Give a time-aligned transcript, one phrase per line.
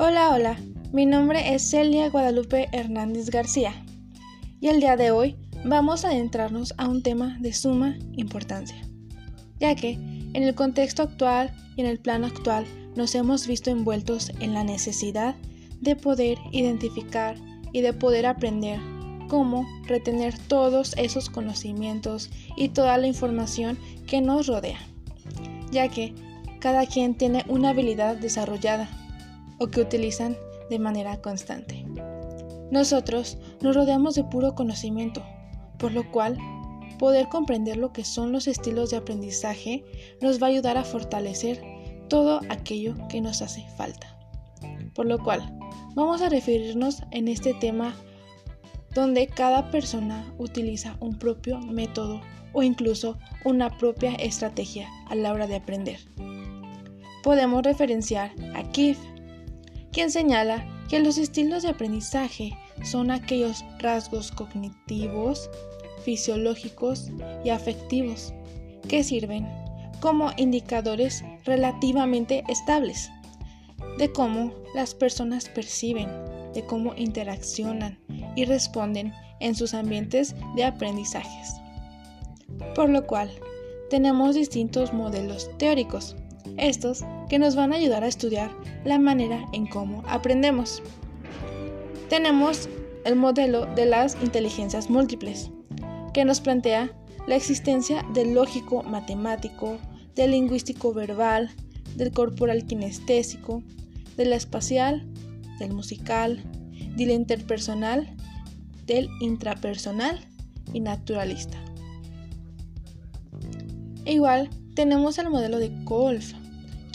[0.00, 0.56] Hola, hola,
[0.92, 3.74] mi nombre es Celia Guadalupe Hernández García.
[4.60, 8.76] Y el día de hoy vamos a adentrarnos a un tema de suma importancia,
[9.58, 14.30] ya que en el contexto actual y en el plano actual nos hemos visto envueltos
[14.38, 15.34] en la necesidad
[15.80, 17.34] de poder identificar
[17.72, 18.78] y de poder aprender
[19.28, 23.76] cómo retener todos esos conocimientos y toda la información
[24.06, 24.78] que nos rodea,
[25.72, 26.14] ya que
[26.60, 28.88] cada quien tiene una habilidad desarrollada
[29.58, 30.36] o que utilizan
[30.70, 31.84] de manera constante.
[32.70, 35.22] Nosotros nos rodeamos de puro conocimiento,
[35.78, 36.36] por lo cual
[36.98, 39.84] poder comprender lo que son los estilos de aprendizaje
[40.20, 41.62] nos va a ayudar a fortalecer
[42.08, 44.18] todo aquello que nos hace falta.
[44.94, 45.56] Por lo cual,
[45.94, 47.94] vamos a referirnos en este tema
[48.94, 52.20] donde cada persona utiliza un propio método
[52.52, 56.00] o incluso una propia estrategia a la hora de aprender.
[57.22, 58.98] Podemos referenciar a Keith,
[59.92, 65.50] quien señala que los estilos de aprendizaje son aquellos rasgos cognitivos,
[66.04, 67.10] fisiológicos
[67.44, 68.32] y afectivos
[68.88, 69.46] que sirven
[70.00, 73.10] como indicadores relativamente estables
[73.98, 76.08] de cómo las personas perciben,
[76.54, 77.98] de cómo interaccionan
[78.36, 81.54] y responden en sus ambientes de aprendizajes.
[82.74, 83.30] Por lo cual,
[83.90, 86.16] tenemos distintos modelos teóricos
[86.56, 88.50] estos que nos van a ayudar a estudiar
[88.84, 90.82] la manera en cómo aprendemos.
[92.08, 92.68] Tenemos
[93.04, 95.50] el modelo de las inteligencias múltiples,
[96.14, 96.90] que nos plantea
[97.26, 99.78] la existencia del lógico matemático,
[100.14, 101.50] del lingüístico verbal,
[101.96, 103.62] del corporal kinestésico,
[104.16, 105.06] de la espacial,
[105.58, 106.42] del musical,
[106.96, 108.16] del interpersonal,
[108.86, 110.20] del intrapersonal
[110.72, 111.58] y naturalista.
[114.06, 116.32] Igual tenemos el modelo de Kolf,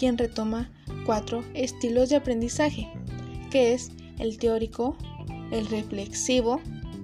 [0.04, 0.70] quien retoma
[1.06, 2.90] cuatro estilos de aprendizaje,
[3.50, 4.98] que es el teórico,
[5.50, 6.60] el reflexivo,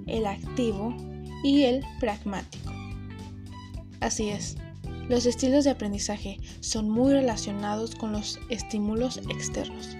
[0.05, 0.93] el activo
[1.41, 2.73] y el pragmático.
[4.01, 4.57] Así es,
[5.07, 9.95] los estilos de aprendizaje son muy relacionados con los estímulos externos,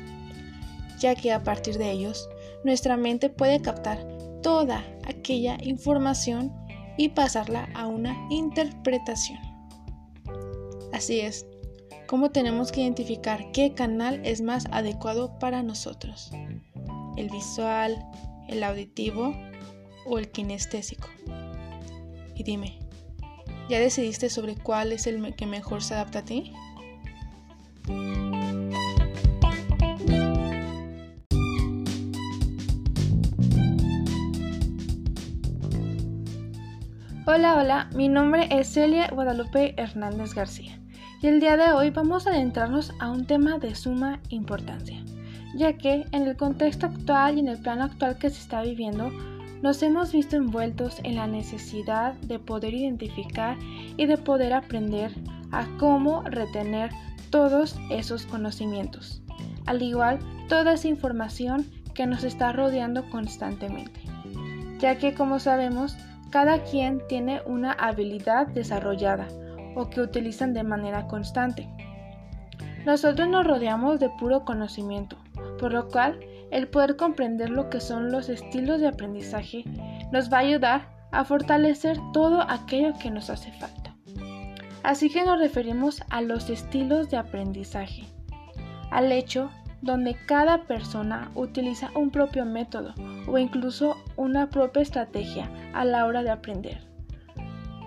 [0.99, 2.27] ya que a partir de ellos
[2.65, 4.05] nuestra mente puede captar
[4.43, 6.51] toda aquella información
[6.97, 9.39] y pasarla a una interpretación.
[10.91, 11.45] Así es,
[12.09, 16.31] ¿cómo tenemos que identificar qué canal es más adecuado para nosotros?
[17.17, 18.03] ¿El visual,
[18.47, 19.35] el auditivo
[20.07, 21.07] o el kinestésico?
[22.33, 22.79] Y dime,
[23.69, 26.51] ¿ya decidiste sobre cuál es el que mejor se adapta a ti?
[37.27, 40.78] Hola, hola, mi nombre es Celia Guadalupe Hernández García
[41.21, 45.03] y el día de hoy vamos a adentrarnos a un tema de suma importancia,
[45.53, 49.11] ya que en el contexto actual y en el plano actual que se está viviendo,
[49.61, 53.57] nos hemos visto envueltos en la necesidad de poder identificar
[53.97, 55.11] y de poder aprender
[55.51, 56.91] a cómo retener
[57.29, 59.21] todos esos conocimientos,
[59.65, 63.99] al igual toda esa información que nos está rodeando constantemente,
[64.79, 65.97] ya que como sabemos,
[66.29, 69.27] cada quien tiene una habilidad desarrollada
[69.75, 71.67] o que utilizan de manera constante.
[72.85, 75.17] Nosotros nos rodeamos de puro conocimiento,
[75.59, 76.19] por lo cual
[76.51, 79.63] el poder comprender lo que son los estilos de aprendizaje
[80.11, 83.95] nos va a ayudar a fortalecer todo aquello que nos hace falta.
[84.83, 88.03] Así que nos referimos a los estilos de aprendizaje,
[88.91, 89.51] al hecho
[89.81, 92.93] donde cada persona utiliza un propio método
[93.27, 96.88] o incluso una propia estrategia a la hora de aprender.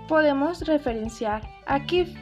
[0.09, 2.15] Podemos referenciar a Kif,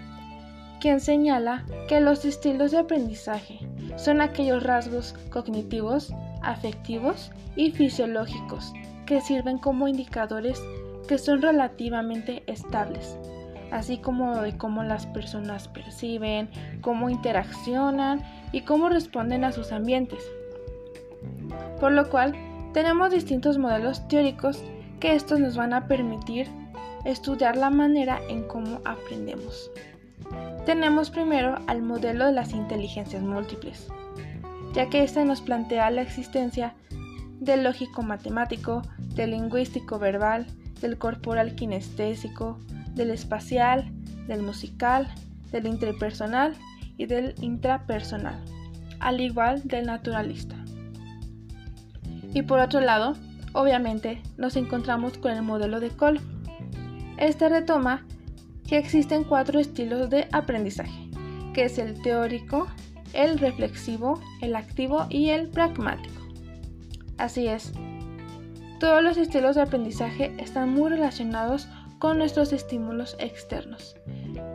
[0.81, 3.59] quien señala que los estilos de aprendizaje
[3.97, 8.73] son aquellos rasgos cognitivos, afectivos y fisiológicos
[9.07, 10.63] que sirven como indicadores
[11.09, 13.19] que son relativamente estables,
[13.73, 16.49] así como de cómo las personas perciben,
[16.81, 18.23] cómo interaccionan
[18.53, 20.23] y cómo responden a sus ambientes.
[21.81, 22.35] Por lo cual,
[22.73, 24.63] tenemos distintos modelos teóricos
[25.01, 26.49] que estos nos van a permitir
[27.05, 29.71] estudiar la manera en cómo aprendemos.
[30.67, 33.89] Tenemos primero al modelo de las inteligencias múltiples,
[34.75, 36.75] ya que este nos plantea la existencia
[37.41, 38.83] del lógico matemático,
[39.15, 40.47] del lingüístico verbal,
[40.81, 42.59] del corporal kinestésico,
[42.95, 43.91] del espacial,
[44.27, 45.13] del musical,
[45.51, 46.55] del interpersonal
[46.97, 48.39] y del intrapersonal,
[49.01, 50.57] al igual del naturalista.
[52.33, 53.17] Y por otro lado,
[53.53, 56.21] obviamente, nos encontramos con el modelo de Kolb.
[57.21, 58.07] Este retoma
[58.67, 61.11] que existen cuatro estilos de aprendizaje,
[61.53, 62.67] que es el teórico,
[63.13, 66.23] el reflexivo, el activo y el pragmático.
[67.19, 67.75] Así es,
[68.79, 71.69] todos los estilos de aprendizaje están muy relacionados
[71.99, 73.97] con nuestros estímulos externos,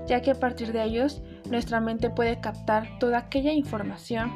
[0.07, 1.21] ya que a partir de ellos
[1.51, 4.31] nuestra mente puede captar toda aquella información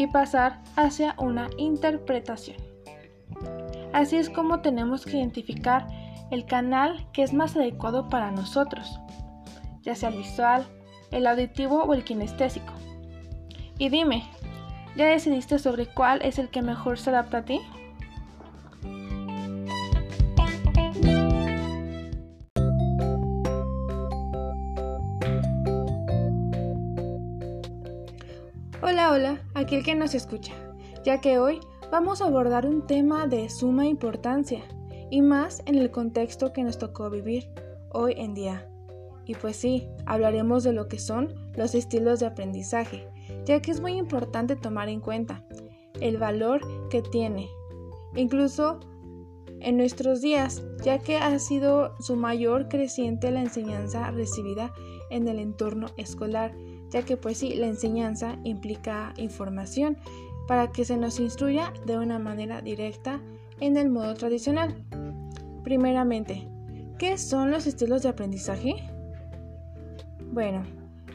[0.00, 2.56] y pasar hacia una interpretación.
[3.92, 5.86] Así es como tenemos que identificar
[6.30, 9.00] el canal que es más adecuado para nosotros,
[9.82, 10.66] ya sea el visual,
[11.10, 12.72] el auditivo o el kinestésico.
[13.78, 14.24] Y dime,
[14.96, 17.60] ¿ya decidiste sobre cuál es el que mejor se adapta a ti?
[28.82, 30.52] Hola, hola, aquel que nos escucha,
[31.04, 34.62] ya que hoy vamos a abordar un tema de suma importancia,
[35.10, 37.48] y más en el contexto que nos tocó vivir
[37.90, 38.68] hoy en día.
[39.24, 43.08] Y pues sí, hablaremos de lo que son los estilos de aprendizaje,
[43.44, 45.44] ya que es muy importante tomar en cuenta
[46.00, 46.60] el valor
[46.90, 47.48] que tiene,
[48.14, 48.80] incluso
[49.60, 54.72] en nuestros días, ya que ha sido su mayor creciente la enseñanza recibida
[55.10, 56.54] en el entorno escolar,
[56.90, 59.96] ya que pues sí, la enseñanza implica información
[60.46, 63.20] para que se nos instruya de una manera directa
[63.60, 64.74] en el modo tradicional.
[65.64, 66.48] Primeramente,
[66.98, 68.74] ¿qué son los estilos de aprendizaje?
[70.32, 70.64] Bueno,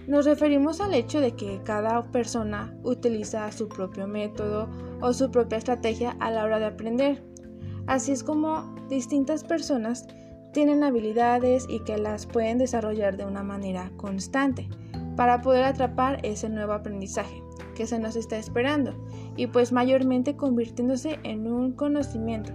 [0.07, 4.67] nos referimos al hecho de que cada persona utiliza su propio método
[5.01, 7.23] o su propia estrategia a la hora de aprender.
[7.87, 10.07] Así es como distintas personas
[10.53, 14.67] tienen habilidades y que las pueden desarrollar de una manera constante
[15.15, 17.41] para poder atrapar ese nuevo aprendizaje
[17.87, 18.93] se nos está esperando
[19.35, 22.53] y pues mayormente convirtiéndose en un conocimiento.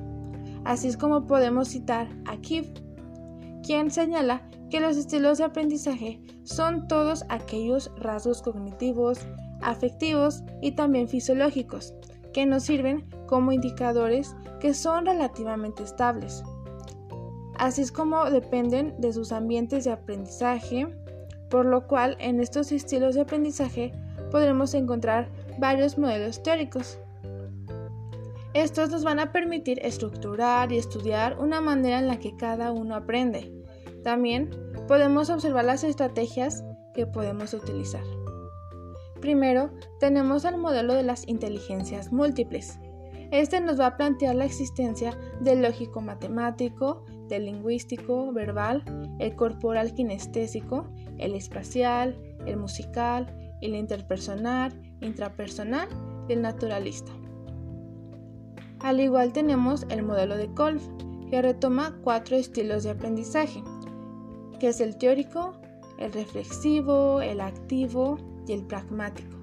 [0.64, 2.80] Así es como podemos citar a Keith,
[3.62, 9.20] quien señala que los estilos de aprendizaje son todos aquellos rasgos cognitivos,
[9.62, 11.94] afectivos y también fisiológicos
[12.32, 16.42] que nos sirven como indicadores que son relativamente estables.
[17.58, 20.86] Así es como dependen de sus ambientes de aprendizaje,
[21.48, 23.92] por lo cual en estos estilos de aprendizaje
[24.30, 25.28] podremos encontrar
[25.58, 26.98] varios modelos teóricos.
[28.54, 32.94] Estos nos van a permitir estructurar y estudiar una manera en la que cada uno
[32.94, 33.52] aprende.
[34.02, 34.50] También
[34.88, 36.64] podemos observar las estrategias
[36.94, 38.02] que podemos utilizar.
[39.20, 42.78] Primero, tenemos el modelo de las inteligencias múltiples.
[43.30, 48.84] Este nos va a plantear la existencia del lógico matemático, del lingüístico verbal,
[49.18, 50.86] el corporal kinestésico,
[51.18, 55.88] el espacial, el musical, el interpersonal, intrapersonal
[56.28, 57.12] y el naturalista.
[58.80, 60.80] Al igual tenemos el modelo de Kolb,
[61.30, 63.62] que retoma cuatro estilos de aprendizaje,
[64.60, 65.54] que es el teórico,
[65.98, 69.36] el reflexivo, el activo y el pragmático.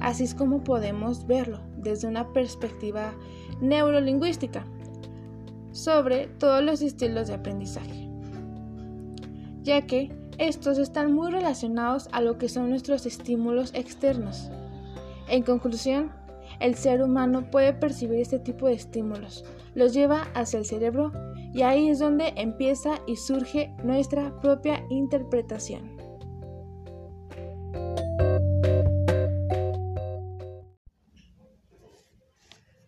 [0.00, 3.12] Así es como podemos verlo desde una perspectiva
[3.60, 4.64] neurolingüística
[5.72, 8.08] sobre todos los estilos de aprendizaje,
[9.62, 14.50] ya que estos están muy relacionados a lo que son nuestros estímulos externos.
[15.28, 16.12] En conclusión,
[16.60, 19.44] el ser humano puede percibir este tipo de estímulos,
[19.74, 21.12] los lleva hacia el cerebro
[21.52, 25.96] y ahí es donde empieza y surge nuestra propia interpretación.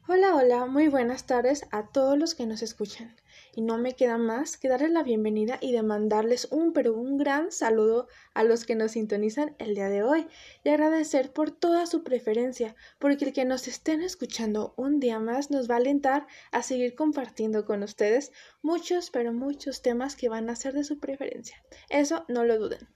[0.08, 3.14] Hola, hola, muy buenas tardes a todos los que nos escuchan
[3.54, 7.52] y no me queda más que darles la bienvenida y demandarles un pero un gran
[7.52, 10.26] saludo a los que nos sintonizan el día de hoy
[10.64, 15.50] y agradecer por toda su preferencia, porque el que nos estén escuchando un día más
[15.50, 20.50] nos va a alentar a seguir compartiendo con ustedes muchos pero muchos temas que van
[20.50, 21.62] a ser de su preferencia.
[21.88, 22.88] Eso no lo duden.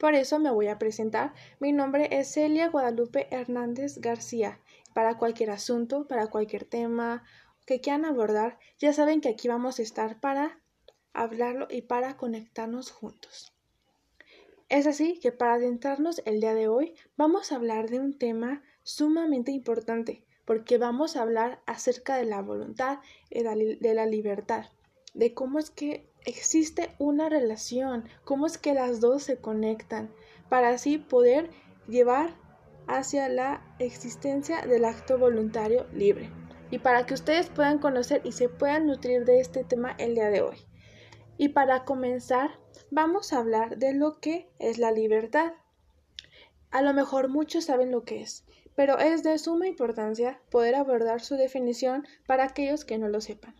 [0.00, 1.34] Por eso me voy a presentar.
[1.58, 4.58] Mi nombre es Celia Guadalupe Hernández García.
[4.94, 7.22] Para cualquier asunto, para cualquier tema
[7.70, 10.58] que quieran abordar, ya saben que aquí vamos a estar para
[11.12, 13.52] hablarlo y para conectarnos juntos.
[14.68, 18.64] Es así que para adentrarnos el día de hoy vamos a hablar de un tema
[18.82, 22.98] sumamente importante, porque vamos a hablar acerca de la voluntad
[23.30, 24.66] y de la libertad,
[25.14, 30.12] de cómo es que existe una relación, cómo es que las dos se conectan,
[30.48, 31.50] para así poder
[31.86, 32.34] llevar
[32.88, 36.39] hacia la existencia del acto voluntario libre
[36.70, 40.30] y para que ustedes puedan conocer y se puedan nutrir de este tema el día
[40.30, 40.56] de hoy.
[41.36, 42.58] Y para comenzar,
[42.90, 45.52] vamos a hablar de lo que es la libertad.
[46.70, 48.44] A lo mejor muchos saben lo que es,
[48.76, 53.54] pero es de suma importancia poder abordar su definición para aquellos que no lo sepan.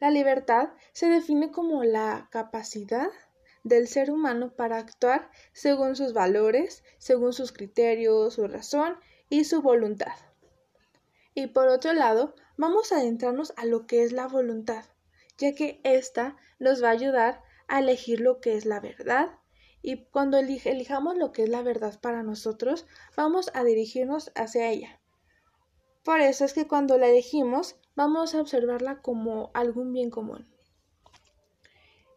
[0.00, 3.08] La libertad se define como la capacidad
[3.64, 8.96] del ser humano para actuar según sus valores, según sus criterios, su razón
[9.28, 10.27] y su voluntad.
[11.34, 14.84] Y por otro lado, vamos a adentrarnos a lo que es la voluntad,
[15.36, 19.38] ya que ésta nos va a ayudar a elegir lo que es la verdad
[19.82, 25.00] y cuando elijamos lo que es la verdad para nosotros, vamos a dirigirnos hacia ella.
[26.02, 30.48] Por eso es que cuando la elegimos, vamos a observarla como algún bien común.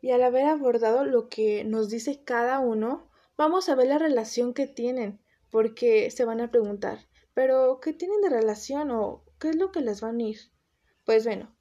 [0.01, 4.53] Y al haber abordado lo que nos dice cada uno, vamos a ver la relación
[4.53, 5.19] que tienen,
[5.51, 9.81] porque se van a preguntar, pero ¿qué tienen de relación o qué es lo que
[9.81, 10.37] les va a unir?
[11.05, 11.53] Pues bueno,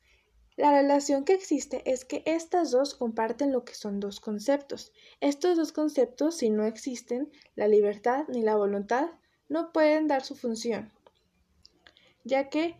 [0.56, 4.92] la relación que existe es que estas dos comparten lo que son dos conceptos.
[5.20, 9.08] Estos dos conceptos, si no existen, la libertad ni la voluntad,
[9.48, 10.92] no pueden dar su función,
[12.24, 12.76] ya que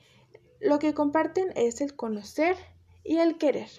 [0.61, 2.57] lo que comparten es el conocer
[3.03, 3.71] y el querer.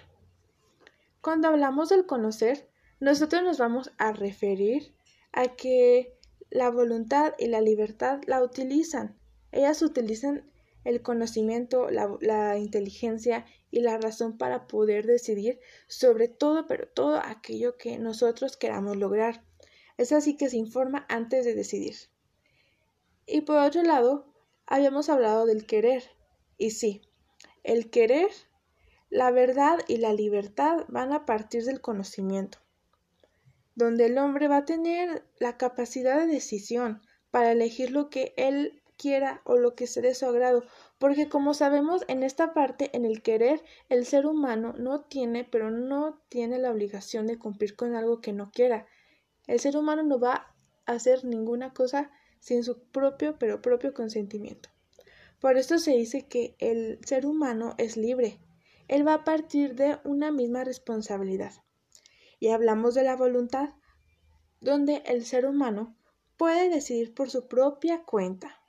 [1.22, 2.68] Cuando hablamos del conocer,
[3.00, 4.96] nosotros nos vamos a referir
[5.32, 6.18] a que
[6.52, 9.18] la voluntad y la libertad la utilizan.
[9.52, 10.52] Ellas utilizan
[10.84, 17.78] el conocimiento, la, inteligencia y la razón para poder decidir sobre todo, pero todo aquello
[17.78, 19.44] que nosotros queramos lograr.
[19.98, 21.96] Es así que se informa antes de decidir.
[23.26, 24.26] Y por otro lado,
[24.66, 26.04] habíamos hablado del querer.
[26.58, 27.02] Y sí,
[27.64, 28.30] el querer,
[29.10, 32.58] la verdad y la libertad van a partir del conocimiento,
[33.76, 37.02] donde el hombre va a tener la capacidad de decisión
[37.32, 40.64] para elegir lo que él quiera o lo que se dé su agrado,
[41.00, 45.72] porque como sabemos en esta parte, en el querer, el ser humano no tiene, pero
[45.72, 48.86] no tiene la obligación de cumplir con algo que no quiera.
[49.48, 50.54] El ser humano no va
[50.86, 54.70] a hacer ninguna cosa sin su propio, pero propio consentimiento.
[55.40, 58.38] Por esto se dice que el ser humano es libre.
[58.88, 61.54] Él va a partir de una misma responsabilidad.
[62.42, 63.70] Y hablamos de la voluntad,
[64.60, 65.96] donde el ser humano
[66.36, 68.62] puede decidir por su propia cuenta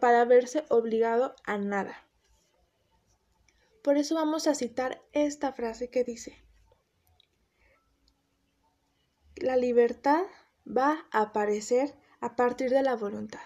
[0.00, 2.06] para verse obligado a nada.
[3.82, 6.36] Por eso vamos a citar esta frase que dice,
[9.36, 10.24] la libertad
[10.66, 13.40] va a aparecer a partir de la voluntad.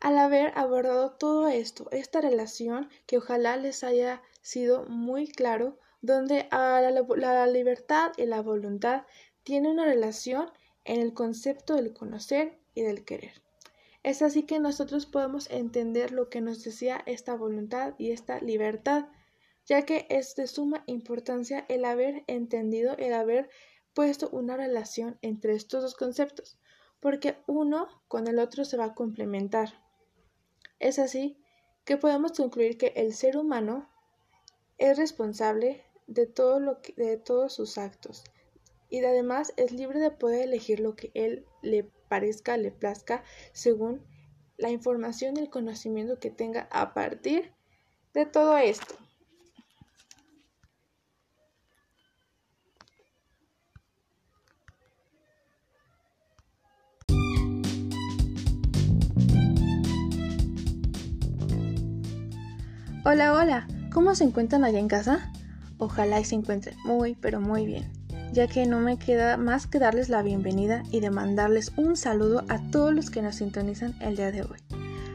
[0.00, 6.48] Al haber abordado todo esto, esta relación que ojalá les haya sido muy claro, donde
[6.50, 9.04] la, la libertad y la voluntad
[9.44, 10.50] tienen una relación
[10.84, 13.40] en el concepto del conocer y del querer.
[14.02, 19.06] Es así que nosotros podemos entender lo que nos decía esta voluntad y esta libertad,
[19.64, 23.48] ya que es de suma importancia el haber entendido, el haber
[23.94, 26.58] puesto una relación entre estos dos conceptos,
[26.98, 29.80] porque uno con el otro se va a complementar.
[30.80, 31.38] Es así
[31.84, 33.88] que podemos concluir que el ser humano
[34.78, 38.24] es responsable de, todo lo de todos sus actos
[38.92, 44.04] y además es libre de poder elegir lo que él le parezca, le plazca, según
[44.58, 47.52] la información y el conocimiento que tenga a partir
[48.12, 48.94] de todo esto.
[63.06, 65.32] Hola, hola, ¿cómo se encuentran allá en casa?
[65.82, 67.90] Ojalá y se encuentren muy, pero muy bien
[68.32, 72.44] ya que no me queda más que darles la bienvenida y de mandarles un saludo
[72.48, 74.58] a todos los que nos sintonizan el día de hoy.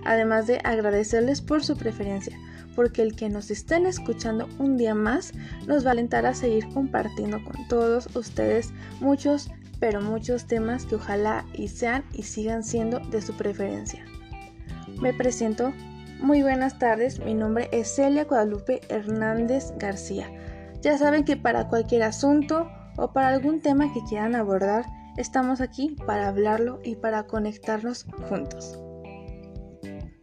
[0.06, 2.38] Además de agradecerles por su preferencia,
[2.76, 5.34] porque el que nos estén escuchando un día más
[5.66, 10.96] nos va a alentar a seguir compartiendo con todos ustedes muchos, pero muchos temas que
[10.96, 14.06] ojalá y sean y sigan siendo de su preferencia.
[15.02, 15.74] Me presento,
[16.20, 20.30] muy buenas tardes, mi nombre es Celia Guadalupe Hernández García.
[20.88, 24.86] Ya saben que para cualquier asunto o para algún tema que quieran abordar,
[25.18, 28.80] estamos aquí para hablarlo y para conectarnos juntos.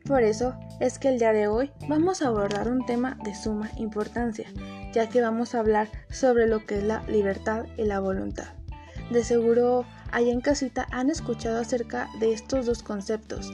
[0.07, 3.73] Por eso es que el día de hoy vamos a abordar un tema de suma
[3.77, 4.49] importancia,
[4.95, 8.55] ya que vamos a hablar sobre lo que es la libertad y la voluntad.
[9.11, 13.53] De seguro, allá en casita han escuchado acerca de estos dos conceptos.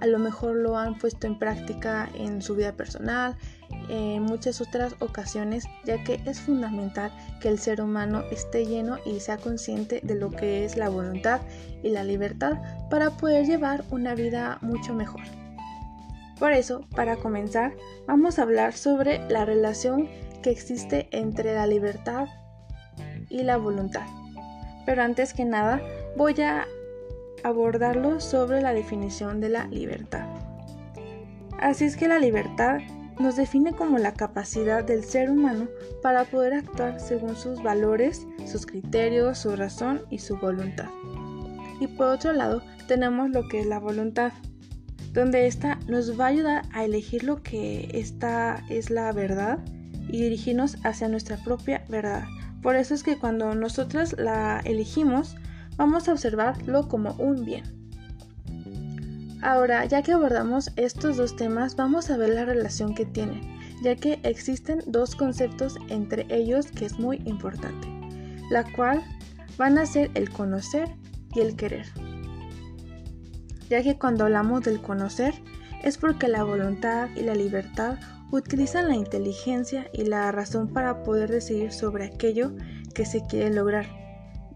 [0.00, 3.36] A lo mejor lo han puesto en práctica en su vida personal,
[3.88, 9.20] en muchas otras ocasiones, ya que es fundamental que el ser humano esté lleno y
[9.20, 11.40] sea consciente de lo que es la voluntad
[11.82, 12.58] y la libertad
[12.90, 15.22] para poder llevar una vida mucho mejor.
[16.38, 17.74] Por eso, para comenzar,
[18.06, 20.08] vamos a hablar sobre la relación
[20.42, 22.28] que existe entre la libertad
[23.28, 24.06] y la voluntad.
[24.86, 25.82] Pero antes que nada,
[26.16, 26.66] voy a
[27.44, 30.26] abordarlo sobre la definición de la libertad.
[31.60, 32.80] Así es que la libertad
[33.18, 35.68] nos define como la capacidad del ser humano
[36.02, 40.88] para poder actuar según sus valores, sus criterios, su razón y su voluntad.
[41.80, 44.32] Y por otro lado, tenemos lo que es la voluntad,
[45.12, 49.58] donde esta nos va a ayudar a elegir lo que esta es la verdad
[50.08, 52.24] y dirigirnos hacia nuestra propia verdad.
[52.62, 55.36] Por eso es que cuando nosotras la elegimos,
[55.78, 57.64] vamos a observarlo como un bien.
[59.40, 63.40] Ahora, ya que abordamos estos dos temas, vamos a ver la relación que tienen,
[63.82, 67.88] ya que existen dos conceptos entre ellos que es muy importante,
[68.50, 69.02] la cual
[69.56, 70.88] van a ser el conocer
[71.34, 71.86] y el querer.
[73.70, 75.34] Ya que cuando hablamos del conocer
[75.84, 77.98] es porque la voluntad y la libertad
[78.32, 82.52] utilizan la inteligencia y la razón para poder decidir sobre aquello
[82.94, 83.86] que se quiere lograr,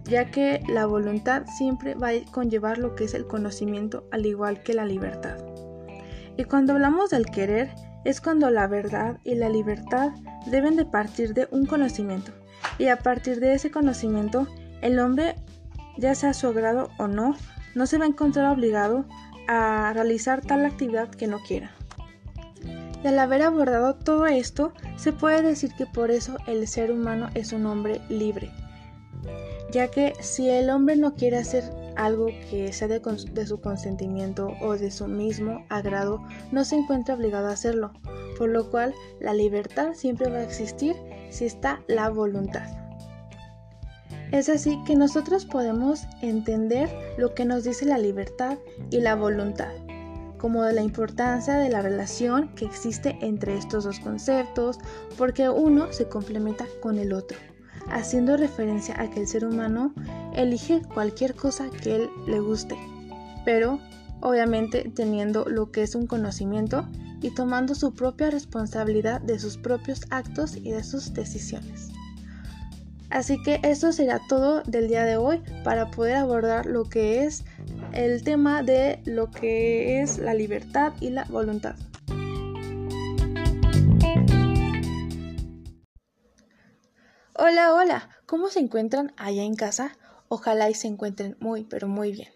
[0.04, 4.62] ya que la voluntad siempre va a conllevar lo que es el conocimiento al igual
[4.62, 5.38] que la libertad.
[6.36, 7.70] Y cuando hablamos del querer,
[8.04, 10.10] es cuando la verdad y la libertad
[10.46, 12.32] deben de partir de un conocimiento,
[12.78, 14.48] y a partir de ese conocimiento,
[14.80, 15.36] el hombre,
[15.98, 17.36] ya sea su agrado o no,
[17.74, 19.04] no se va a encontrar obligado
[19.48, 21.70] a realizar tal actividad que no quiera.
[23.04, 27.28] Y al haber abordado todo esto, se puede decir que por eso el ser humano
[27.34, 28.50] es un hombre libre,
[29.72, 31.64] ya que si el hombre no quiere hacer
[31.96, 37.48] algo que sea de, su consentimiento o de su mismo agrado, no se encuentra obligado
[37.48, 37.92] a hacerlo,
[38.38, 40.94] por lo cual la libertad siempre va a existir
[41.30, 42.68] si está la voluntad.
[44.30, 46.88] Es así que nosotros podemos entender
[47.18, 48.58] lo que nos dice la libertad
[48.90, 49.72] y la voluntad
[50.38, 54.80] como de la importancia de la relación que existe entre estos dos conceptos,
[55.16, 57.38] porque uno se complementa con el otro,
[57.90, 59.94] haciendo referencia a que el ser humano
[60.34, 62.76] elige cualquier cosa que él le guste,
[63.44, 63.80] pero
[64.20, 66.88] obviamente teniendo lo que es un conocimiento
[67.20, 71.88] y tomando su propia responsabilidad de sus propios actos y de sus decisiones.
[73.10, 77.44] Así que eso será todo del día de hoy para poder abordar lo que es
[77.92, 81.74] el tema de lo que es la libertad y la voluntad.
[87.44, 89.98] Hola, hola, ¿cómo se encuentran allá en casa?
[90.28, 92.28] Ojalá y se encuentren muy, pero muy bien.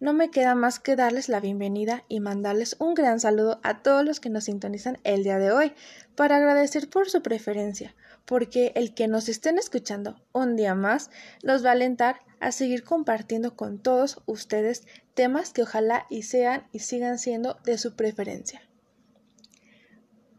[0.00, 4.02] No me queda más que darles la bienvenida y mandarles un gran saludo a todos
[4.02, 5.74] los que nos sintonizan el día de hoy,
[6.16, 11.10] para agradecer por su preferencia, porque el que nos estén escuchando un día más
[11.42, 16.66] nos va a alentar a seguir compartiendo con todos ustedes temas que ojalá y sean
[16.72, 18.62] y sigan siendo de su preferencia.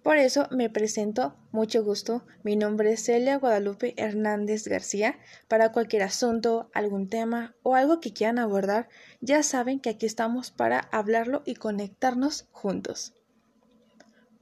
[0.05, 5.17] Por eso me presento, mucho gusto, mi nombre es Celia Guadalupe Hernández García.
[5.47, 8.87] Para cualquier asunto, algún tema o algo que quieran abordar,
[9.19, 13.15] ya saben que aquí estamos para hablarlo y conectarnos juntos.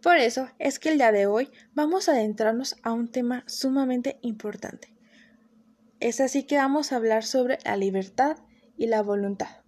[0.02, 4.20] Por eso es que el día de hoy vamos a adentrarnos a un tema sumamente
[4.22, 4.94] importante.
[6.02, 8.36] Es así que vamos a hablar sobre la libertad
[8.76, 9.62] y la voluntad,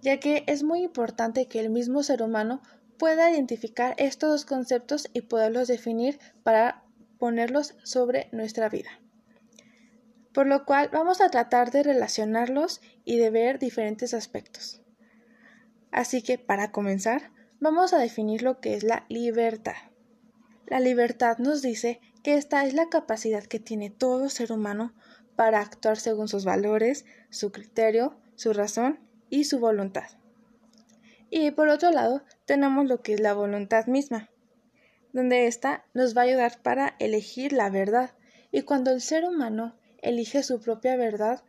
[0.00, 2.62] ya que es muy importante que el mismo ser humano
[2.98, 6.82] pueda identificar estos dos conceptos y poderlos definir para
[7.18, 8.90] ponerlos sobre nuestra vida.
[10.32, 14.82] Por lo cual vamos a tratar de relacionarlos y de ver diferentes aspectos.
[15.90, 17.30] Así que para comenzar,
[17.60, 19.74] Vamos a definir lo que es la libertad.
[20.68, 24.94] La libertad nos dice que esta es la capacidad que tiene todo ser humano
[25.34, 30.17] para actuar según sus valores, su criterio, su razón y su voluntad.
[31.30, 34.30] Y por otro lado, tenemos lo que es la voluntad misma,
[35.12, 38.12] donde ésta nos va a ayudar para elegir la verdad.
[38.50, 41.42] Y cuando el ser humano elige su propia verdad,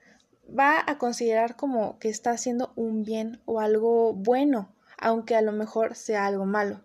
[0.48, 5.52] va a considerar como que está haciendo un bien o algo bueno aunque a lo
[5.52, 6.82] mejor sea algo malo.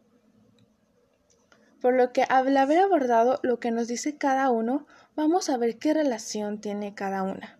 [1.80, 5.78] Por lo que al haber abordado lo que nos dice cada uno, vamos a ver
[5.78, 7.58] qué relación tiene cada una,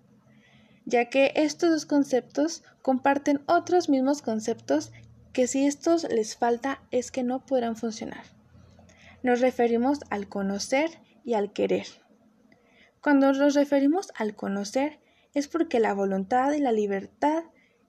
[0.87, 4.93] ya que estos dos conceptos comparten otros mismos conceptos
[5.35, 8.23] que si estos les falta es que no podrán funcionar.
[9.25, 10.91] Nos referimos al conocer
[11.25, 11.87] y al querer.
[13.03, 15.01] Cuando nos referimos al conocer
[15.35, 17.43] es porque la voluntad y la libertad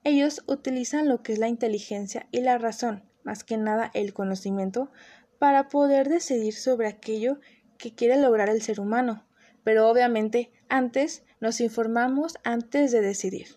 [0.03, 4.91] ellos utilizan lo que es la inteligencia y la razón, más que nada el conocimiento,
[5.37, 7.39] para poder decidir sobre aquello
[7.77, 9.23] que quiere lograr el ser humano.
[9.63, 13.47] Pero obviamente antes nos informamos antes de decidir.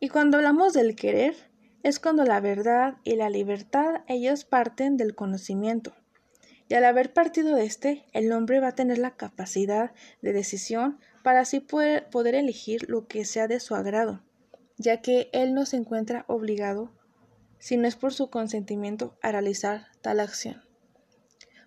[0.00, 1.51] Y cuando hablamos del querer,
[1.82, 5.94] es cuando la verdad y la libertad ellos parten del conocimiento.
[6.68, 9.92] Y al haber partido de este, el hombre va a tener la capacidad
[10.22, 14.22] de decisión para así poder, poder elegir lo que sea de su agrado
[14.82, 16.90] ya que él no se encuentra obligado,
[17.58, 20.62] si no es por su consentimiento, a realizar tal acción.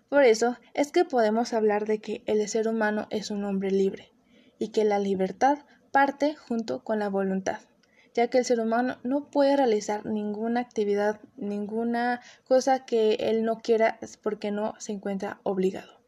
[0.08, 4.12] Por eso es que podemos hablar de que el ser humano es un hombre libre
[4.58, 5.58] y que la libertad
[5.90, 7.60] parte junto con la voluntad,
[8.16, 13.58] ya que el ser humano no puede realizar ninguna actividad, ninguna cosa que él no
[13.58, 16.00] quiera porque no se encuentra obligado.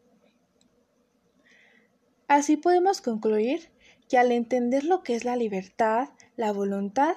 [2.26, 3.68] Así podemos concluir
[4.08, 7.14] que al entender lo que es la libertad, la voluntad,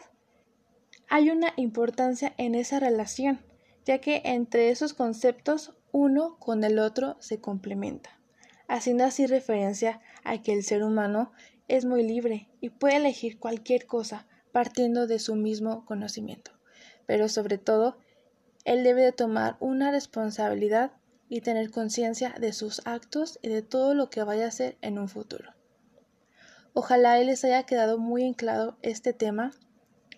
[1.07, 3.39] hay una importancia en esa relación,
[3.85, 8.19] ya que entre esos conceptos uno con el otro se complementa,
[8.67, 11.31] haciendo así referencia a que el ser humano
[11.69, 16.51] es muy libre y puede elegir cualquier cosa partiendo de su mismo conocimiento,
[17.05, 17.97] pero sobre todo,
[18.65, 20.91] él debe de tomar una responsabilidad
[21.29, 24.99] y tener conciencia de sus actos y de todo lo que vaya a hacer en
[24.99, 25.53] un futuro.
[26.73, 29.51] Ojalá les haya quedado muy en claro este tema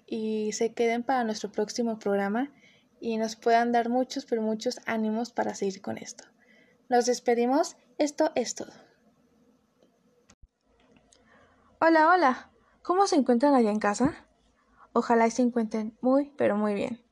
[0.06, 2.52] y se queden para nuestro próximo programa
[3.00, 6.24] y nos puedan dar muchos, pero muchos ánimos para seguir con esto.
[6.90, 8.72] Nos despedimos, esto es todo.
[11.80, 14.23] Hola, hola, ¿cómo se encuentran allá en casa?
[14.94, 17.04] Ojalá se encuentren muy, pero muy bien.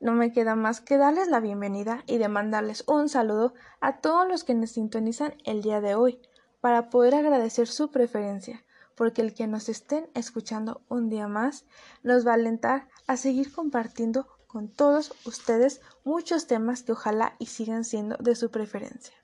[0.00, 4.28] No me queda más que darles la bienvenida y de mandarles un saludo a todos
[4.28, 6.20] los que nos sintonizan el día de hoy,
[6.60, 8.64] para poder agradecer su preferencia,
[8.96, 11.64] porque el que nos estén escuchando un día más
[12.02, 17.46] nos va a alentar a seguir compartiendo con todos ustedes muchos temas que ojalá y
[17.46, 19.14] sigan siendo de su preferencia.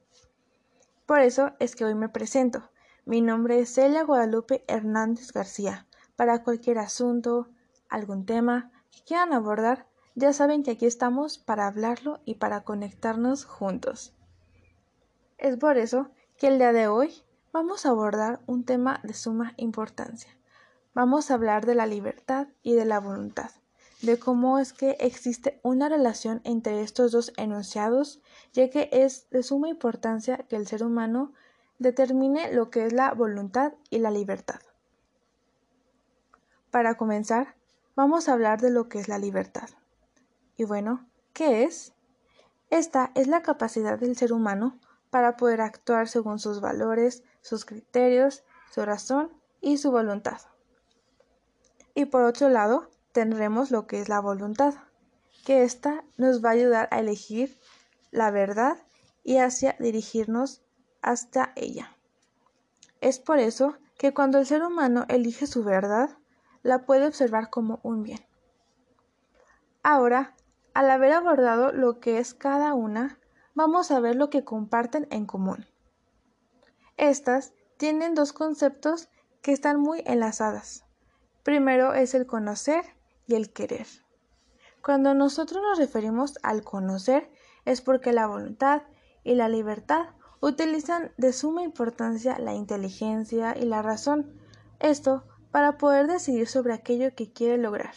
[1.07, 2.71] Por eso es que hoy me presento.
[3.05, 5.87] Mi nombre es Celia Guadalupe Hernández García.
[6.17, 7.49] Para cualquier asunto,
[7.89, 13.45] algún tema que quieran abordar, ya saben que aquí estamos para hablarlo y para conectarnos
[13.45, 14.15] juntos.
[15.39, 17.13] Es por eso que el día de hoy
[17.53, 20.31] vamos a abordar un tema de suma importancia.
[20.95, 23.51] Vamos a hablar de la libertad y de la voluntad,
[24.03, 29.43] de cómo es que existe una relación entre estos dos enunciados, ya que es de
[29.43, 31.33] suma importancia que el ser humano
[31.79, 34.61] determine lo que es la voluntad y la libertad.
[36.71, 37.57] Para comenzar,
[37.97, 39.69] vamos a hablar de lo que es la libertad.
[40.57, 41.93] Y bueno, ¿qué es?
[42.71, 44.79] Esta es la capacidad del ser humano
[45.11, 50.39] para poder actuar según sus valores, sus criterios, su razón y su voluntad.
[51.95, 54.75] Y por otro lado, tendremos lo que es la voluntad,
[55.45, 57.59] que ésta nos va a ayudar a elegir
[58.11, 58.79] la verdad
[59.23, 60.63] y hacia dirigirnos
[61.03, 61.97] hasta ella.
[63.01, 66.17] Es por eso que cuando el ser humano elige su verdad,
[66.65, 68.27] la puede observar como un bien.
[69.85, 70.35] Ahora
[70.75, 73.21] al haber abordado lo que es cada una,
[73.55, 75.67] vamos a ver lo que comparten en común.
[76.97, 79.09] Estas tienen dos conceptos
[79.41, 80.85] que están muy enlazadas.
[81.45, 82.85] Primero es el conocer
[83.27, 83.87] y el querer.
[84.83, 87.31] Cuando nosotros nos referimos al conocer
[87.65, 88.83] es porque la voluntad
[89.23, 90.09] y la libertad
[90.41, 94.35] utilizan de suma importancia la inteligencia y la razón,
[94.81, 97.95] esto para poder decidir sobre aquello que quiere lograr.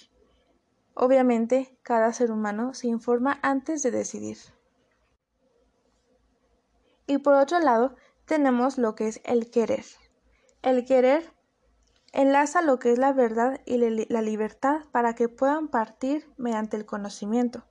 [0.93, 4.37] Obviamente, cada ser humano se informa antes de decidir.
[7.07, 9.85] Y por otro lado, tenemos lo que es el querer.
[10.61, 11.33] El querer
[12.13, 16.85] enlaza lo que es la verdad y la libertad para que puedan partir mediante el
[16.85, 17.65] conocimiento,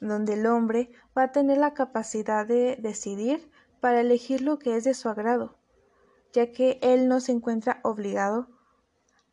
[0.00, 3.50] donde el hombre va a tener la capacidad de decidir
[3.80, 5.58] para elegir lo que es de su agrado,
[6.32, 8.51] ya que él no se encuentra obligado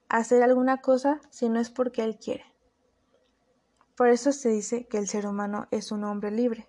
[0.09, 2.45] hacer alguna cosa si no es porque él quiere.
[3.95, 6.67] Por eso se dice que el ser humano es un hombre libre,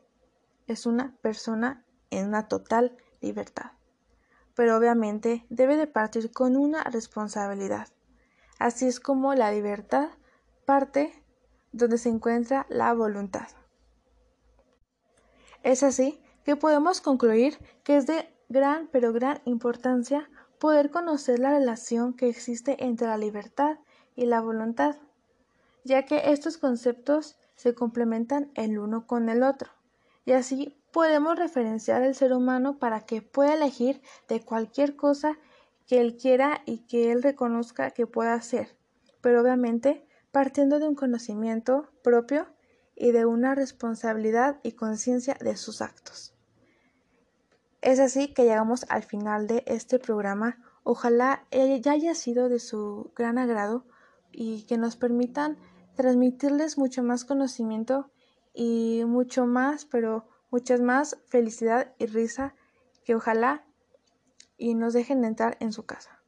[0.66, 3.72] es una persona en una total libertad.
[4.54, 7.88] Pero obviamente debe de partir con una responsabilidad.
[8.58, 10.10] Así es como la libertad
[10.66, 11.24] parte
[11.72, 13.48] donde se encuentra la voluntad.
[15.62, 20.28] Es así que podemos concluir que es de gran pero gran importancia
[20.60, 23.78] poder conocer la relación que existe entre la libertad
[24.14, 24.94] y la voluntad
[25.84, 29.70] ya que estos conceptos se complementan el uno con el otro,
[30.24, 35.38] y así podemos referenciar al ser humano para que pueda elegir de cualquier cosa
[35.86, 38.76] que él quiera y que él reconozca que pueda hacer,
[39.20, 42.46] pero obviamente partiendo de un conocimiento propio
[42.94, 46.34] y de una responsabilidad y conciencia de sus actos.
[47.82, 50.58] Es así que llegamos al final de este programa.
[50.82, 53.86] Ojalá ya haya sido de su gran agrado
[54.32, 55.58] y que nos permitan
[55.94, 58.10] transmitirles mucho más conocimiento
[58.54, 62.54] y mucho más, pero muchas más felicidad y risa
[63.04, 63.64] que ojalá
[64.58, 66.22] y nos dejen entrar en su casa.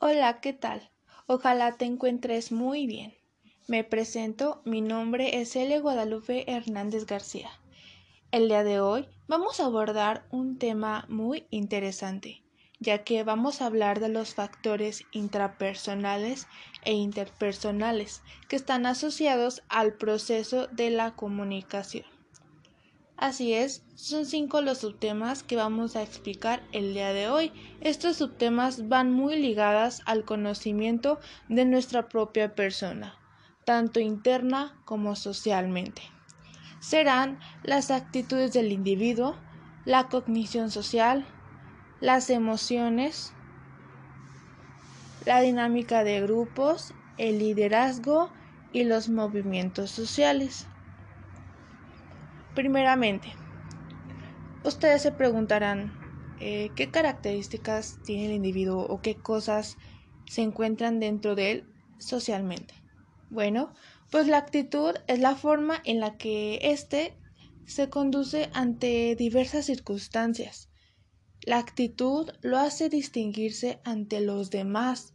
[0.00, 0.90] Hola, ¿qué tal?
[1.26, 3.14] Ojalá te encuentres muy bien.
[3.68, 5.78] Me presento, mi nombre es L.
[5.80, 7.50] Guadalupe Hernández García.
[8.34, 12.42] El día de hoy vamos a abordar un tema muy interesante,
[12.80, 16.48] ya que vamos a hablar de los factores intrapersonales
[16.82, 22.06] e interpersonales que están asociados al proceso de la comunicación.
[23.16, 27.52] Así es, son cinco los subtemas que vamos a explicar el día de hoy.
[27.82, 33.14] Estos subtemas van muy ligadas al conocimiento de nuestra propia persona,
[33.64, 36.02] tanto interna como socialmente
[36.84, 39.42] serán las actitudes del individuo,
[39.84, 41.26] la cognición social,
[41.98, 43.32] las emociones,
[45.24, 48.34] la dinámica de grupos, el liderazgo
[48.70, 50.68] y los movimientos sociales.
[52.52, 53.34] Primeramente,
[54.62, 55.94] ustedes se preguntarán
[56.38, 59.78] eh, qué características tiene el individuo o qué cosas
[60.26, 62.74] se encuentran dentro de él socialmente.
[63.30, 63.72] Bueno,
[64.14, 67.18] pues la actitud es la forma en la que éste
[67.66, 70.68] se conduce ante diversas circunstancias.
[71.40, 75.14] La actitud lo hace distinguirse ante los demás,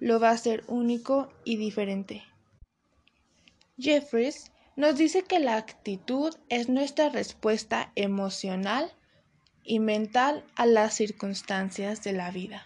[0.00, 2.24] lo va a hacer único y diferente.
[3.78, 8.90] Jeffries nos dice que la actitud es nuestra respuesta emocional
[9.62, 12.64] y mental a las circunstancias de la vida.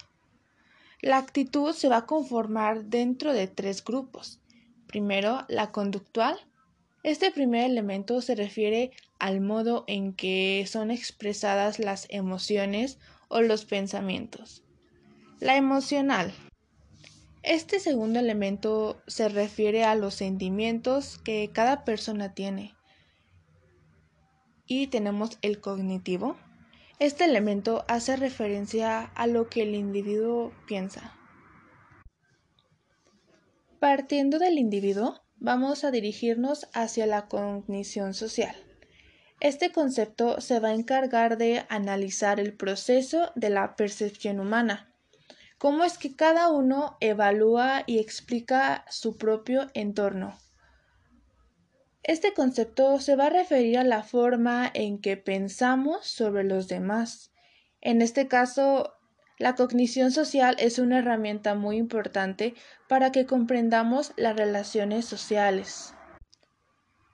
[1.03, 4.41] La actitud se va a conformar dentro de tres grupos.
[4.87, 6.39] Primero, la conductual.
[7.03, 13.65] Este primer elemento se refiere al modo en que son expresadas las emociones o los
[13.65, 14.63] pensamientos.
[15.41, 16.33] La emocional.
[17.43, 22.75] Este segundo elemento se refiere a los sentimientos que cada persona tiene.
[24.67, 26.37] Y tenemos el cognitivo.
[26.99, 31.16] Este elemento hace referencia a lo que el individuo piensa.
[33.81, 38.57] Partiendo del individuo, vamos a dirigirnos hacia la cognición social.
[39.41, 44.95] Este concepto se va a encargar de analizar el proceso de la percepción humana,
[45.59, 50.39] cómo es que cada uno evalúa y explica su propio entorno.
[52.03, 57.31] Este concepto se va a referir a la forma en que pensamos sobre los demás.
[57.83, 58.96] En este caso,
[59.39, 62.55] la cognición social es una herramienta muy importante
[62.89, 65.95] para que comprendamos las relaciones sociales.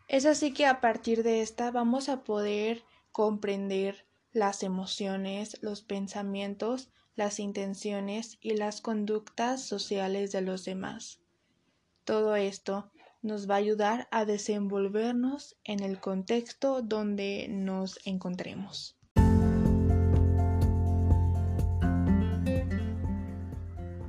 [0.09, 6.91] Es así que a partir de esta vamos a poder comprender las emociones, los pensamientos,
[7.17, 11.21] las intenciones y las conductas sociales de los demás.
[12.05, 18.97] Todo esto nos va a ayudar a desenvolvernos en el contexto donde nos encontremos.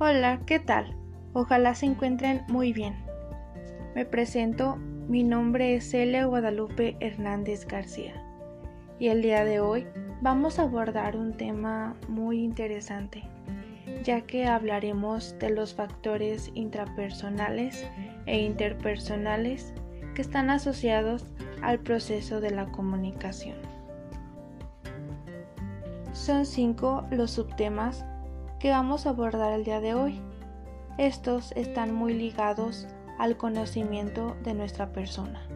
[0.06, 0.94] Hola, ¿qué tal?
[1.32, 2.94] Ojalá se encuentren muy bien.
[3.94, 8.12] Me presento, mi nombre es Celia Guadalupe Hernández García
[8.98, 9.86] y el día de hoy
[10.20, 13.24] vamos a abordar un tema muy interesante,
[14.02, 17.86] ya que hablaremos de los factores intrapersonales
[18.26, 19.72] e interpersonales
[20.14, 21.24] que están asociados
[21.62, 23.56] al proceso de la comunicación.
[26.12, 28.04] Son cinco los subtemas
[28.64, 30.22] que vamos a abordar el día de hoy.
[30.96, 35.46] Estos están muy ligados al conocimiento de nuestra persona,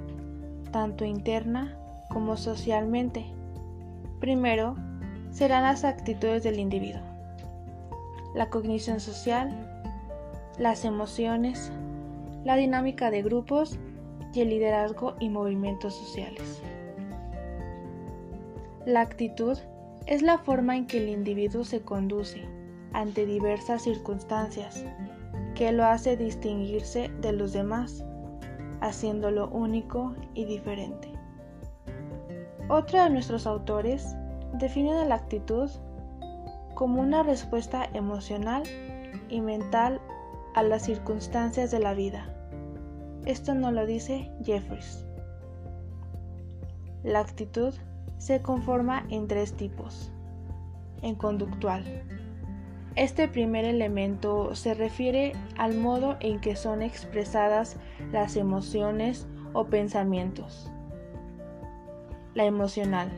[0.72, 1.74] tanto interna
[2.10, 3.24] como socialmente.
[4.20, 4.76] Primero,
[5.30, 7.00] serán las actitudes del individuo,
[8.34, 9.56] la cognición social,
[10.58, 11.72] las emociones,
[12.44, 13.78] la dinámica de grupos
[14.34, 16.60] y el liderazgo y movimientos sociales.
[18.84, 19.56] La actitud
[20.04, 22.57] es la forma en que el individuo se conduce
[22.92, 24.84] ante diversas circunstancias,
[25.54, 28.04] que lo hace distinguirse de los demás,
[28.80, 31.12] haciéndolo único y diferente.
[32.68, 34.14] Otro de nuestros autores
[34.54, 35.70] define la actitud
[36.74, 38.62] como una respuesta emocional
[39.28, 40.00] y mental
[40.54, 42.34] a las circunstancias de la vida.
[43.24, 45.04] Esto no lo dice Jeffries.
[47.02, 47.74] La actitud
[48.18, 50.12] se conforma en tres tipos.
[51.02, 51.84] En conductual,
[52.98, 57.76] este primer elemento se refiere al modo en que son expresadas
[58.10, 60.68] las emociones o pensamientos.
[62.34, 63.08] La emocional.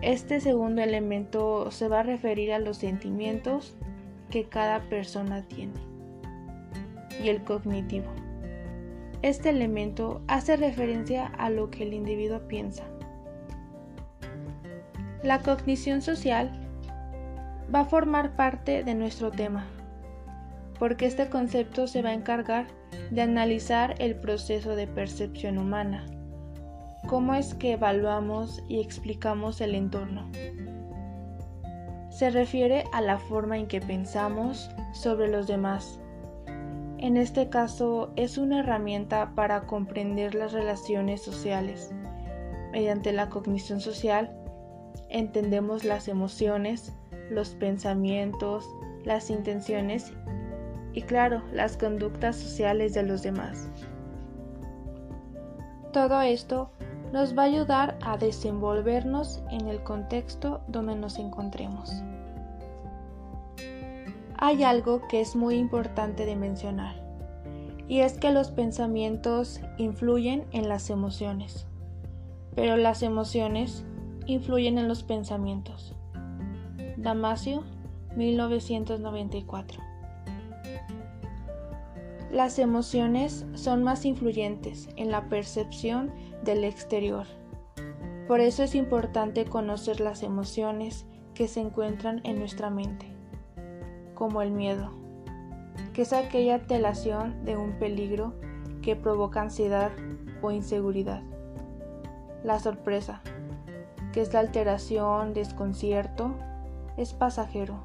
[0.00, 3.76] Este segundo elemento se va a referir a los sentimientos
[4.30, 5.74] que cada persona tiene.
[7.22, 8.08] Y el cognitivo.
[9.20, 12.84] Este elemento hace referencia a lo que el individuo piensa.
[15.22, 16.67] La cognición social
[17.74, 19.66] va a formar parte de nuestro tema,
[20.78, 22.66] porque este concepto se va a encargar
[23.10, 26.06] de analizar el proceso de percepción humana,
[27.06, 30.30] cómo es que evaluamos y explicamos el entorno.
[32.10, 36.00] Se refiere a la forma en que pensamos sobre los demás.
[36.98, 41.92] En este caso es una herramienta para comprender las relaciones sociales.
[42.72, 44.36] Mediante la cognición social
[45.08, 46.92] entendemos las emociones,
[47.30, 48.68] los pensamientos,
[49.04, 50.12] las intenciones
[50.92, 53.68] y claro, las conductas sociales de los demás.
[55.92, 56.70] Todo esto
[57.12, 61.92] nos va a ayudar a desenvolvernos en el contexto donde nos encontremos.
[64.36, 67.02] Hay algo que es muy importante de mencionar,
[67.88, 71.66] y es que los pensamientos influyen en las emociones,
[72.54, 73.84] pero las emociones
[74.26, 75.97] influyen en los pensamientos.
[77.00, 77.62] Damasio,
[78.16, 79.80] 1994.
[82.32, 86.10] Las emociones son más influyentes en la percepción
[86.42, 87.24] del exterior.
[88.26, 93.06] Por eso es importante conocer las emociones que se encuentran en nuestra mente,
[94.14, 94.90] como el miedo,
[95.92, 98.34] que es aquella alteración de un peligro
[98.82, 99.92] que provoca ansiedad
[100.42, 101.22] o inseguridad.
[102.42, 103.22] La sorpresa,
[104.12, 106.34] que es la alteración, desconcierto,
[106.98, 107.78] es pasajero,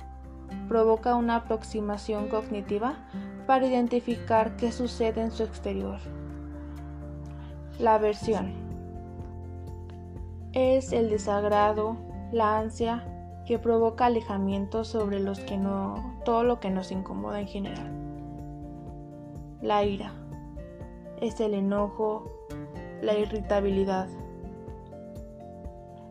[0.67, 2.95] provoca una aproximación cognitiva
[3.47, 5.99] para identificar qué sucede en su exterior.
[7.80, 8.54] La aversión
[10.52, 11.97] es el desagrado,
[12.32, 13.08] la ansia
[13.45, 17.91] que provoca alejamiento sobre los que no todo lo que nos incomoda en general.
[19.62, 20.13] La ira
[21.21, 22.30] es el enojo,
[23.02, 24.08] la irritabilidad.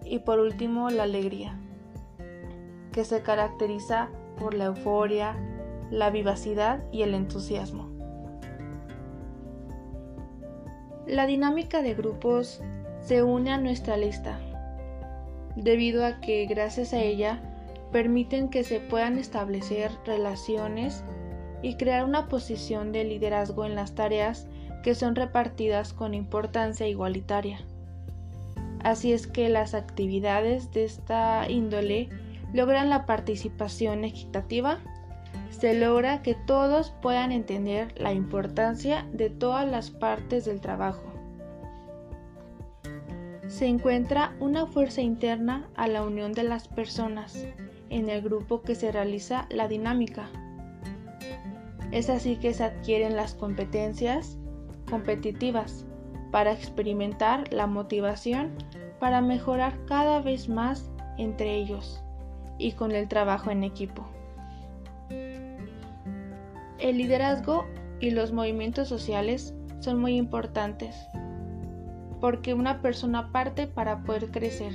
[0.04, 1.58] Y por último, la alegría,
[2.92, 5.36] que se caracteriza por la euforia,
[5.90, 7.88] la vivacidad y el entusiasmo.
[11.06, 12.62] La dinámica de grupos
[13.00, 14.38] se une a nuestra lista,
[15.56, 17.40] debido a que gracias a ella
[17.90, 21.04] permiten que se puedan establecer relaciones
[21.60, 24.46] y crear una posición de liderazgo en las tareas
[24.82, 27.60] que son repartidas con importancia igualitaria.
[28.82, 32.08] Así es que las actividades de esta índole
[32.52, 34.78] logran la participación equitativa
[35.50, 41.04] se logra que todos puedan entender la importancia de todas las partes del trabajo.
[43.46, 47.46] Se encuentra una fuerza interna a la unión de las personas
[47.90, 50.30] en el grupo que se realiza la dinámica.
[51.90, 54.38] Es así que se adquieren las competencias
[54.88, 55.84] competitivas
[56.30, 58.52] para experimentar la motivación
[58.98, 62.02] para mejorar cada vez más entre ellos
[62.58, 64.06] y con el trabajo en equipo.
[66.78, 67.64] El liderazgo
[68.00, 70.96] y los movimientos sociales son muy importantes
[72.22, 74.72] porque una persona parte para poder crecer.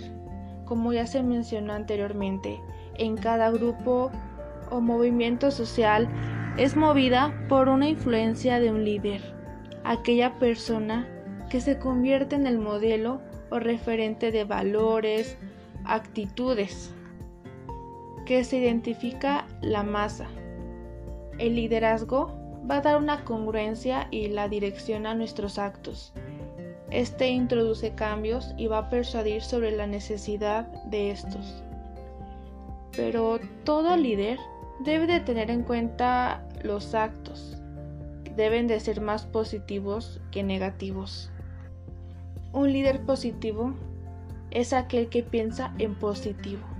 [0.65, 2.59] Como ya se mencionó anteriormente,
[2.97, 4.11] en cada grupo
[4.69, 6.09] o movimiento social
[6.57, 9.21] es movida por una influencia de un líder,
[9.85, 11.07] aquella persona
[11.49, 15.37] que se convierte en el modelo o referente de valores,
[15.85, 16.93] actitudes,
[18.27, 20.27] que se identifica la masa
[21.39, 22.31] el liderazgo
[22.69, 26.13] va a dar una congruencia y la dirección a nuestros actos.
[26.89, 31.63] Este introduce cambios y va a persuadir sobre la necesidad de estos.
[32.95, 34.39] Pero todo líder
[34.79, 37.57] debe de tener en cuenta los actos.
[38.35, 41.29] Deben de ser más positivos que negativos.
[42.53, 43.73] Un líder positivo
[44.49, 46.76] es aquel que piensa en positivo.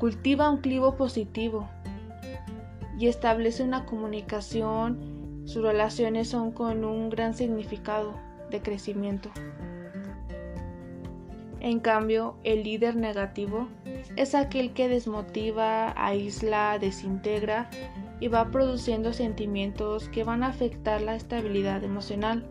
[0.00, 1.68] Cultiva un clivo positivo
[2.98, 8.14] y establece una comunicación, sus relaciones son con un gran significado
[8.50, 9.30] de crecimiento.
[11.60, 13.68] En cambio, el líder negativo
[14.16, 17.68] es aquel que desmotiva, aísla, desintegra
[18.20, 22.46] y va produciendo sentimientos que van a afectar la estabilidad emocional,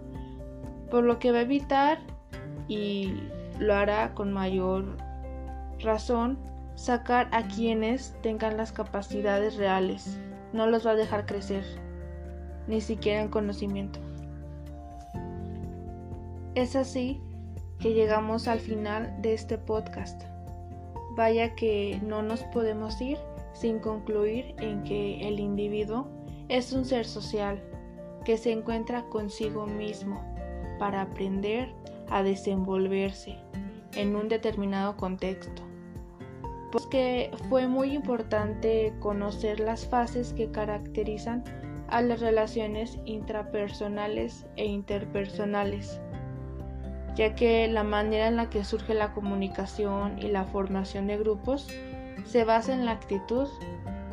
[0.91, 1.97] por lo que va a evitar
[2.67, 3.11] y
[3.57, 4.97] lo hará con mayor
[5.79, 6.37] razón
[6.79, 10.17] sacar a quienes tengan las capacidades reales
[10.53, 11.65] no los va a dejar crecer,
[12.67, 13.99] ni siquiera en conocimiento.
[16.55, 17.21] Es así
[17.79, 20.23] que llegamos al final de este podcast.
[21.17, 23.17] Vaya que no nos podemos ir
[23.51, 26.07] sin concluir en que el individuo
[26.47, 27.61] es un ser social
[28.23, 30.23] que se encuentra consigo mismo
[30.79, 31.73] para aprender
[32.09, 33.37] a desenvolverse
[33.95, 35.68] en un determinado contexto
[36.71, 41.43] pues que fue muy importante conocer las fases que caracterizan
[41.87, 45.99] a las relaciones intrapersonales e interpersonales.
[47.15, 51.67] ya que la manera en la que surge la comunicación y la formación de grupos
[52.23, 53.47] se basa en la actitud,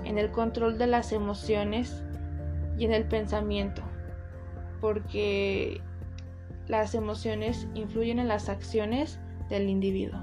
[0.04, 2.02] en el control de las emociones
[2.78, 3.82] y en el pensamiento,
[4.80, 5.80] porque
[6.66, 10.18] las emociones influyen en las acciones del individuo.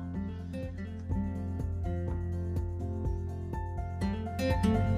[4.63, 4.92] thank you